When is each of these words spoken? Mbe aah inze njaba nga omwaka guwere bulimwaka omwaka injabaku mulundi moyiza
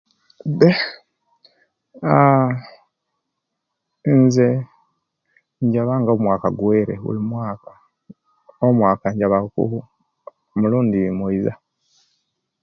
Mbe 0.51 0.69
aah 2.11 2.51
inze 4.11 4.47
njaba 5.63 5.93
nga 5.99 6.11
omwaka 6.15 6.47
guwere 6.59 6.93
bulimwaka 7.03 7.71
omwaka 8.67 9.05
injabaku 9.09 9.61
mulundi 10.59 10.99
moyiza 11.17 11.53